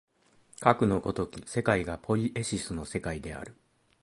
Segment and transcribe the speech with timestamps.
[0.59, 3.53] かくの如き世界がポイエシスの世界である。